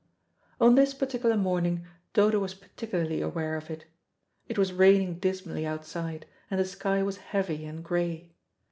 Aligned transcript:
On 0.59 0.73
this 0.73 0.95
particular 0.95 1.37
morning 1.37 1.85
Dodo 2.13 2.39
was 2.39 2.55
particularly 2.55 3.21
aware 3.21 3.55
of 3.55 3.69
it. 3.69 3.85
It 4.47 4.57
was 4.57 4.73
raining 4.73 5.19
dismally 5.19 5.63
outside, 5.63 6.25
and 6.49 6.59
the 6.59 6.65
sky 6.65 7.03
was 7.03 7.17
heavy 7.17 7.65
and 7.67 7.83
grey. 7.83 8.31